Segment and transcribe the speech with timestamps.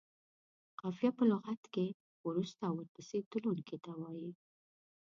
[0.79, 1.85] قافیه په لغت کې
[2.27, 4.31] وروسته او ورپسې تلونکي ته وايي.